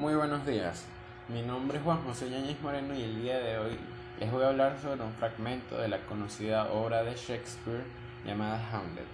Muy 0.00 0.14
buenos 0.14 0.46
días, 0.46 0.86
mi 1.28 1.42
nombre 1.42 1.76
es 1.76 1.84
Juan 1.84 2.02
José 2.04 2.30
Yáñez 2.30 2.58
Moreno 2.62 2.94
y 2.94 3.02
el 3.02 3.20
día 3.20 3.38
de 3.38 3.58
hoy 3.58 3.78
les 4.18 4.32
voy 4.32 4.42
a 4.42 4.48
hablar 4.48 4.78
sobre 4.80 5.02
un 5.02 5.12
fragmento 5.12 5.76
de 5.76 5.88
la 5.88 5.98
conocida 6.06 6.72
obra 6.72 7.02
de 7.02 7.14
Shakespeare 7.14 7.84
llamada 8.24 8.58
Hamlet. 8.72 9.04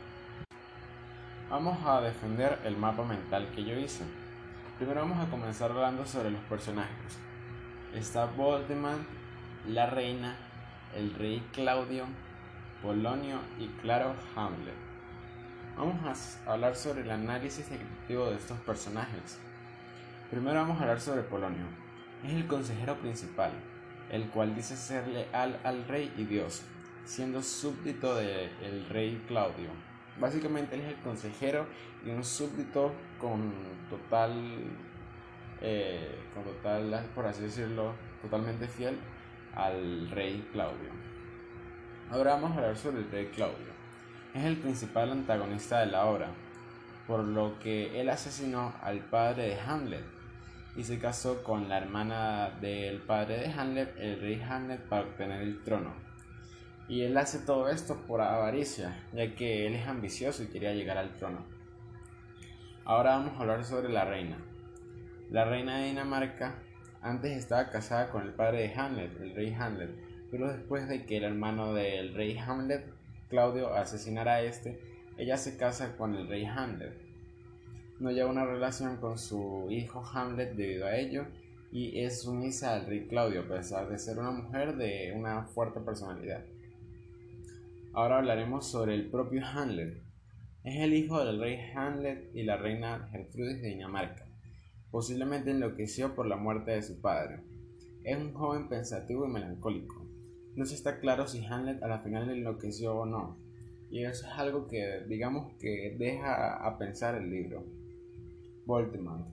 Vamos 1.50 1.84
a 1.84 2.00
defender 2.02 2.60
el 2.64 2.76
mapa 2.76 3.02
mental 3.02 3.48
que 3.52 3.64
yo 3.64 3.76
hice. 3.76 4.04
Primero 4.78 5.00
vamos 5.00 5.26
a 5.26 5.28
comenzar 5.28 5.72
hablando 5.72 6.06
sobre 6.06 6.30
los 6.30 6.42
personajes. 6.42 7.18
Está 7.92 8.26
Voldemort, 8.26 9.02
la 9.66 9.86
reina, 9.86 10.36
el 10.94 11.12
rey 11.14 11.44
Claudio, 11.52 12.04
Polonio 12.80 13.40
y 13.58 13.66
claro 13.82 14.14
Hamlet. 14.36 14.76
Vamos 15.76 15.96
a 16.46 16.52
hablar 16.52 16.76
sobre 16.76 17.00
el 17.00 17.10
análisis 17.10 17.72
ejecutivo 17.72 18.30
de 18.30 18.36
estos 18.36 18.60
personajes. 18.60 19.40
Primero 20.30 20.58
vamos 20.58 20.78
a 20.78 20.82
hablar 20.82 21.00
sobre 21.00 21.22
Polonio. 21.22 21.66
Es 22.24 22.32
el 22.32 22.48
consejero 22.48 22.96
principal, 22.96 23.52
el 24.10 24.28
cual 24.30 24.56
dice 24.56 24.76
ser 24.76 25.06
leal 25.06 25.60
al 25.62 25.86
rey 25.86 26.12
y 26.16 26.24
Dios, 26.24 26.64
siendo 27.04 27.40
súbdito 27.42 28.16
del 28.16 28.88
rey 28.88 29.22
Claudio. 29.28 29.68
Básicamente 30.18 30.74
él 30.74 30.80
es 30.80 30.88
el 30.88 30.96
consejero 30.96 31.66
y 32.04 32.10
un 32.10 32.24
súbdito 32.24 32.92
con 33.20 33.52
total, 33.88 34.32
eh, 35.60 36.18
con 36.34 36.42
total, 36.42 37.06
por 37.14 37.26
así 37.26 37.42
decirlo, 37.42 37.92
totalmente 38.20 38.66
fiel 38.66 38.98
al 39.54 40.10
rey 40.10 40.44
Claudio. 40.50 40.90
Ahora 42.10 42.32
vamos 42.32 42.50
a 42.50 42.54
hablar 42.54 42.76
sobre 42.76 42.98
el 42.98 43.10
rey 43.12 43.26
Claudio. 43.26 43.76
Es 44.34 44.42
el 44.42 44.56
principal 44.56 45.12
antagonista 45.12 45.78
de 45.78 45.86
la 45.86 46.06
obra, 46.06 46.30
por 47.06 47.22
lo 47.22 47.60
que 47.60 48.00
él 48.00 48.08
asesinó 48.08 48.74
al 48.82 48.98
padre 48.98 49.50
de 49.50 49.60
Hamlet, 49.60 50.15
y 50.76 50.84
se 50.84 50.98
casó 50.98 51.42
con 51.42 51.68
la 51.68 51.78
hermana 51.78 52.50
del 52.60 53.00
padre 53.00 53.38
de 53.38 53.46
Hamlet, 53.46 53.96
el 53.98 54.20
rey 54.20 54.42
Hamlet, 54.46 54.80
para 54.88 55.02
obtener 55.02 55.40
el 55.40 55.62
trono. 55.64 55.94
Y 56.86 57.00
él 57.00 57.16
hace 57.16 57.38
todo 57.38 57.68
esto 57.68 57.96
por 58.06 58.20
avaricia, 58.20 59.02
ya 59.12 59.34
que 59.34 59.66
él 59.66 59.74
es 59.74 59.86
ambicioso 59.86 60.42
y 60.42 60.48
quería 60.48 60.74
llegar 60.74 60.98
al 60.98 61.16
trono. 61.16 61.46
Ahora 62.84 63.16
vamos 63.16 63.34
a 63.34 63.40
hablar 63.40 63.64
sobre 63.64 63.88
la 63.88 64.04
reina. 64.04 64.36
La 65.30 65.44
reina 65.46 65.78
de 65.78 65.86
Dinamarca 65.86 66.56
antes 67.00 67.36
estaba 67.36 67.70
casada 67.70 68.10
con 68.10 68.22
el 68.22 68.34
padre 68.34 68.68
de 68.68 68.74
Hamlet, 68.74 69.20
el 69.20 69.34
rey 69.34 69.56
Hamlet, 69.58 69.90
pero 70.30 70.52
después 70.52 70.88
de 70.88 71.06
que 71.06 71.16
el 71.16 71.24
hermano 71.24 71.72
del 71.72 72.14
rey 72.14 72.36
Hamlet, 72.38 72.84
Claudio, 73.30 73.74
asesinara 73.74 74.34
a 74.34 74.42
este, 74.42 74.80
ella 75.16 75.38
se 75.38 75.56
casa 75.56 75.96
con 75.96 76.14
el 76.14 76.28
rey 76.28 76.44
Hamlet 76.44 77.05
no 77.98 78.10
lleva 78.10 78.30
una 78.30 78.44
relación 78.44 78.98
con 78.98 79.18
su 79.18 79.68
hijo 79.70 80.04
Hamlet 80.12 80.54
debido 80.54 80.86
a 80.86 80.96
ello 80.96 81.26
y 81.72 82.00
es 82.00 82.22
sumisa 82.22 82.74
al 82.74 82.86
rey 82.86 83.06
Claudio 83.08 83.42
a 83.42 83.48
pesar 83.48 83.88
de 83.88 83.98
ser 83.98 84.18
una 84.18 84.30
mujer 84.30 84.76
de 84.76 85.14
una 85.16 85.44
fuerte 85.44 85.80
personalidad. 85.80 86.44
Ahora 87.92 88.18
hablaremos 88.18 88.70
sobre 88.70 88.94
el 88.94 89.10
propio 89.10 89.42
Hamlet. 89.44 90.02
Es 90.64 90.76
el 90.80 90.94
hijo 90.94 91.24
del 91.24 91.40
rey 91.40 91.58
Hamlet 91.74 92.30
y 92.34 92.42
la 92.42 92.56
reina 92.56 93.08
Gertrudis 93.10 93.62
de 93.62 93.68
Dinamarca. 93.68 94.26
Posiblemente 94.90 95.50
enloqueció 95.50 96.14
por 96.14 96.26
la 96.26 96.36
muerte 96.36 96.72
de 96.72 96.82
su 96.82 97.00
padre. 97.00 97.40
Es 98.04 98.16
un 98.18 98.34
joven 98.34 98.68
pensativo 98.68 99.26
y 99.26 99.30
melancólico. 99.30 100.06
No 100.54 100.64
se 100.66 100.74
está 100.74 101.00
claro 101.00 101.26
si 101.26 101.44
Hamlet 101.44 101.82
a 101.82 101.88
la 101.88 102.00
final 102.00 102.28
enloqueció 102.30 102.94
o 102.96 103.06
no. 103.06 103.38
Y 103.90 104.04
eso 104.04 104.26
es 104.26 104.32
algo 104.32 104.66
que 104.66 105.04
digamos 105.08 105.54
que 105.58 105.96
deja 105.98 106.66
a 106.66 106.78
pensar 106.78 107.14
el 107.14 107.30
libro. 107.30 107.64
Voldemort, 108.66 109.24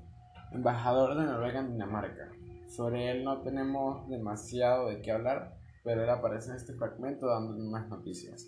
embajador 0.51 1.17
de 1.17 1.25
Noruega 1.25 1.59
en 1.59 1.71
Dinamarca. 1.71 2.31
Sobre 2.67 3.09
él 3.09 3.23
no 3.23 3.41
tenemos 3.41 4.07
demasiado 4.07 4.89
de 4.89 5.01
qué 5.01 5.11
hablar, 5.11 5.57
pero 5.83 6.03
él 6.03 6.09
aparece 6.11 6.51
en 6.51 6.57
este 6.57 6.75
fragmento 6.75 7.25
dando 7.27 7.57
más 7.71 7.89
noticias. 7.89 8.47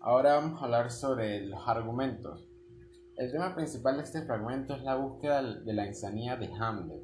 Ahora 0.00 0.36
vamos 0.36 0.60
a 0.60 0.64
hablar 0.64 0.90
sobre 0.90 1.46
los 1.46 1.60
argumentos. 1.68 2.48
El 3.16 3.32
tema 3.32 3.54
principal 3.54 3.98
de 3.98 4.04
este 4.04 4.22
fragmento 4.22 4.74
es 4.74 4.82
la 4.82 4.96
búsqueda 4.96 5.42
de 5.42 5.72
la 5.74 5.86
insanía 5.86 6.36
de 6.36 6.50
Hamlet. 6.58 7.02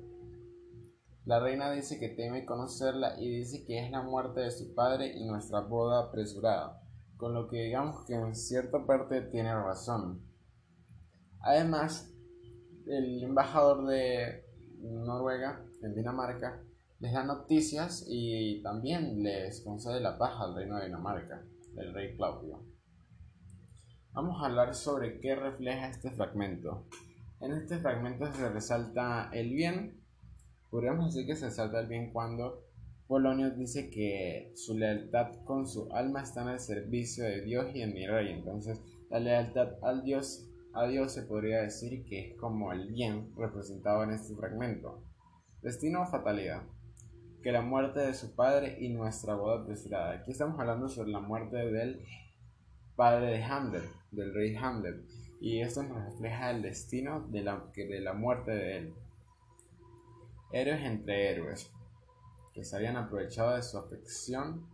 La 1.27 1.41
reina 1.41 1.71
dice 1.71 1.99
que 1.99 2.09
teme 2.09 2.47
conocerla 2.47 3.21
y 3.21 3.29
dice 3.29 3.65
que 3.67 3.85
es 3.85 3.91
la 3.91 4.03
muerte 4.03 4.41
de 4.41 4.51
su 4.51 4.75
padre 4.75 5.13
y 5.15 5.27
nuestra 5.27 5.61
boda 5.61 6.09
apresurada, 6.09 6.83
con 7.19 7.35
lo 7.35 7.49
que 7.49 7.65
digamos 7.65 8.05
que 8.07 8.15
en 8.15 8.35
cierta 8.35 8.87
parte 8.87 9.21
tiene 9.21 9.55
razón. 9.55 10.23
Además, 11.41 12.11
el 12.87 13.23
embajador 13.23 13.87
de 13.87 14.45
Noruega 14.83 15.65
en 15.83 15.95
Dinamarca 15.95 16.63
les 17.01 17.13
da 17.13 17.25
noticias 17.25 18.05
y 18.09 18.63
también 18.63 19.23
les 19.23 19.63
concede 19.63 20.01
la 20.01 20.19
paz 20.19 20.35
al 20.39 20.55
reino 20.55 20.77
de 20.77 20.87
Dinamarca, 20.87 21.43
del 21.75 21.95
rey 21.95 22.15
Claudio. 22.17 22.63
Vamos 24.13 24.43
a 24.43 24.47
hablar 24.47 24.75
sobre 24.75 25.19
qué 25.21 25.35
refleja 25.35 25.89
este 25.89 26.11
fragmento. 26.11 26.87
En 27.41 27.53
este 27.53 27.79
fragmento 27.79 28.31
se 28.33 28.51
resalta 28.51 29.31
el 29.33 29.55
bien. 29.55 30.03
Podríamos 30.69 31.15
decir 31.15 31.27
que 31.27 31.37
se 31.37 31.47
resalta 31.47 31.81
el 31.81 31.87
bien 31.87 32.13
cuando 32.13 32.65
Polonio 33.07 33.51
dice 33.51 33.89
que 33.89 34.53
su 34.55 34.77
lealtad 34.77 35.43
con 35.45 35.67
su 35.67 35.91
alma 35.93 36.23
está 36.23 36.43
en 36.43 36.51
el 36.51 36.61
servicio 36.61 37.25
de 37.25 37.41
Dios 37.41 37.75
y 37.75 37.83
en 37.83 37.95
mi 37.95 38.07
rey. 38.07 38.31
Entonces, 38.31 38.79
la 39.09 39.21
lealtad 39.21 39.71
al 39.83 40.05
Dios 40.05 40.47
a 40.73 40.87
Dios 40.87 41.13
se 41.13 41.23
podría 41.23 41.63
decir 41.63 42.05
que 42.05 42.29
es 42.29 42.37
como 42.39 42.73
el 42.73 42.89
bien 42.89 43.33
representado 43.37 44.05
en 44.05 44.11
este 44.11 44.35
fragmento. 44.37 45.03
Destino 45.63 46.03
o 46.03 46.07
fatalidad. 46.07 46.63
Que 47.43 47.53
la 47.53 47.63
muerte 47.63 48.01
de 48.01 48.15
su 48.15 48.35
padre 48.35 48.77
y 48.81 48.91
nuestra 48.91 49.35
boda 49.35 49.63
apresurada. 49.63 50.13
Aquí 50.13 50.31
estamos 50.31 50.59
hablando 50.61 50.89
sobre 50.89 51.11
la 51.11 51.21
muerte 51.21 51.57
del 51.57 52.05
padre 52.95 53.27
de 53.39 53.43
Hamlet, 53.43 53.85
del 54.13 54.35
rey 54.35 54.55
Hamlet. 54.55 55.03
Y 55.41 55.61
esto 55.61 55.83
nos 55.83 56.05
refleja 56.05 56.51
el 56.51 56.63
destino 56.63 57.27
de 57.29 57.43
la, 57.43 57.65
de 57.75 58.01
la 58.01 58.13
muerte 58.13 58.53
de 58.53 58.77
él. 58.77 58.95
Héroes 60.53 60.85
entre 60.85 61.31
héroes, 61.31 61.73
que 62.53 62.65
se 62.65 62.77
habían 62.77 62.97
aprovechado 62.97 63.57
de 63.57 63.63
su 63.63 63.79
afección, 63.79 64.69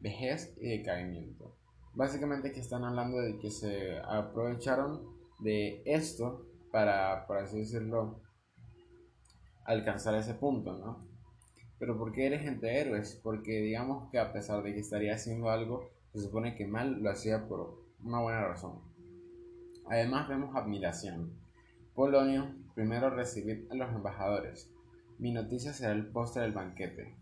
vejez 0.00 0.56
y 0.60 0.68
decaimiento. 0.68 1.54
Básicamente 1.94 2.48
aquí 2.48 2.60
están 2.60 2.84
hablando 2.84 3.18
de 3.18 3.38
que 3.38 3.50
se 3.50 3.98
aprovecharon 3.98 5.21
de 5.42 5.82
esto 5.84 6.46
para, 6.70 7.26
por 7.26 7.38
así 7.38 7.58
decirlo, 7.58 8.20
alcanzar 9.64 10.14
ese 10.14 10.34
punto, 10.34 10.76
¿no? 10.78 11.06
Pero 11.78 11.98
¿por 11.98 12.12
qué 12.12 12.26
eres 12.26 12.46
entre 12.46 12.80
héroes? 12.80 13.20
Porque 13.22 13.60
digamos 13.60 14.10
que 14.10 14.18
a 14.18 14.32
pesar 14.32 14.62
de 14.62 14.72
que 14.72 14.80
estaría 14.80 15.14
haciendo 15.14 15.50
algo, 15.50 15.90
se 16.12 16.20
supone 16.20 16.54
que 16.54 16.66
mal 16.66 17.02
lo 17.02 17.10
hacía 17.10 17.48
por 17.48 17.82
una 18.04 18.20
buena 18.20 18.46
razón. 18.46 18.80
Además 19.88 20.28
vemos 20.28 20.54
admiración. 20.54 21.32
Polonio, 21.94 22.54
primero 22.74 23.10
recibir 23.10 23.66
a 23.70 23.74
los 23.74 23.90
embajadores. 23.90 24.70
Mi 25.18 25.32
noticia 25.32 25.72
será 25.72 25.92
el 25.92 26.06
postre 26.06 26.42
del 26.42 26.52
banquete. 26.52 27.16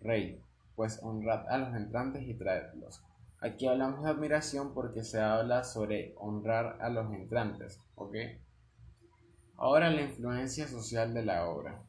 Rey, 0.00 0.40
pues 0.74 1.00
honrad 1.02 1.48
a 1.48 1.58
los 1.58 1.74
entrantes 1.74 2.22
y 2.26 2.34
traedlos. 2.34 3.02
Aquí 3.46 3.68
hablamos 3.68 4.02
de 4.02 4.10
admiración 4.10 4.74
porque 4.74 5.04
se 5.04 5.20
habla 5.20 5.62
sobre 5.62 6.16
honrar 6.18 6.78
a 6.80 6.90
los 6.90 7.12
entrantes, 7.12 7.80
¿ok? 7.94 8.16
Ahora 9.56 9.88
la 9.88 10.02
influencia 10.02 10.66
social 10.66 11.14
de 11.14 11.24
la 11.24 11.48
obra. 11.48 11.80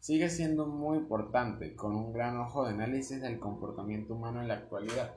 Sigue 0.00 0.30
siendo 0.30 0.66
muy 0.66 0.96
importante, 0.96 1.76
con 1.76 1.94
un 1.94 2.14
gran 2.14 2.38
ojo 2.38 2.64
de 2.64 2.70
análisis 2.70 3.20
del 3.20 3.38
comportamiento 3.38 4.14
humano 4.14 4.40
en 4.40 4.48
la 4.48 4.54
actualidad 4.54 5.12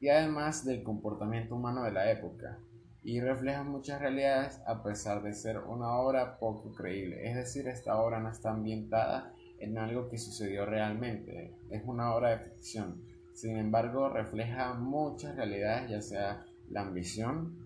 y 0.00 0.08
además 0.08 0.64
del 0.64 0.82
comportamiento 0.82 1.54
humano 1.54 1.84
de 1.84 1.92
la 1.92 2.10
época, 2.10 2.58
y 3.04 3.20
refleja 3.20 3.62
muchas 3.62 4.00
realidades 4.00 4.60
a 4.66 4.82
pesar 4.82 5.22
de 5.22 5.32
ser 5.32 5.58
una 5.58 5.92
obra 5.92 6.40
poco 6.40 6.72
creíble, 6.72 7.28
es 7.30 7.36
decir, 7.36 7.68
esta 7.68 8.02
obra 8.02 8.18
no 8.18 8.30
está 8.30 8.50
ambientada 8.50 9.32
en 9.60 9.78
algo 9.78 10.08
que 10.08 10.18
sucedió 10.18 10.66
realmente, 10.66 11.54
es 11.70 11.82
una 11.86 12.12
obra 12.16 12.30
de 12.30 12.50
ficción 12.50 13.11
sin 13.34 13.56
embargo, 13.56 14.08
refleja 14.08 14.74
muchas 14.74 15.36
realidades, 15.36 15.90
ya 15.90 16.00
sea 16.00 16.44
la 16.70 16.82
ambición, 16.82 17.58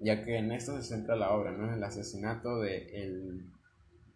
ya 0.00 0.24
que 0.24 0.38
en 0.38 0.52
esto 0.52 0.76
se 0.76 0.82
centra 0.82 1.16
la 1.16 1.32
obra, 1.32 1.52
¿no? 1.52 1.72
El 1.72 1.82
asesinato 1.82 2.60
del 2.60 2.88
el 2.94 3.52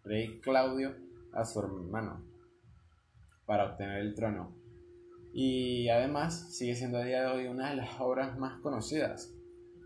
rey 0.03 0.39
Claudio 0.41 0.95
a 1.33 1.45
su 1.45 1.59
hermano 1.59 2.23
para 3.45 3.71
obtener 3.71 3.99
el 3.99 4.15
trono. 4.15 4.55
Y 5.33 5.89
además 5.89 6.55
sigue 6.55 6.75
siendo 6.75 6.99
a 6.99 7.03
día 7.03 7.23
de 7.23 7.27
hoy 7.27 7.47
una 7.47 7.71
de 7.71 7.77
las 7.77 7.99
obras 7.99 8.37
más 8.37 8.59
conocidas 8.61 9.33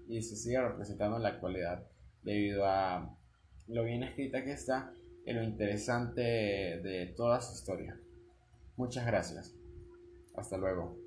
y 0.07 0.22
se 0.22 0.36
sigue 0.36 0.62
representando 0.62 1.18
en 1.18 1.24
la 1.24 1.30
actualidad 1.30 1.88
debido 2.24 2.66
a 2.66 3.16
lo 3.68 3.84
bien 3.84 4.04
escrita 4.04 4.44
que 4.44 4.51
está 4.51 4.92
y 5.25 5.34
lo 5.34 5.44
interesante 5.44 6.22
de 6.22 7.13
toda 7.16 7.42
su 7.42 7.54
historia. 7.54 7.98
Muchas 8.75 9.06
gracias. 9.06 9.56
Hasta 10.38 10.57
luego. 10.57 11.06